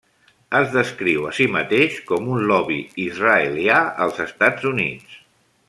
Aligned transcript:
Es 0.59 0.69
descriu 0.75 1.27
a 1.31 1.33
si 1.39 1.45
mateix 1.57 1.99
com 2.11 2.31
un 2.37 2.47
Lobby 2.53 2.79
israelià 3.05 3.79
als 4.07 4.23
Estats 4.29 4.67
Units. 4.75 5.21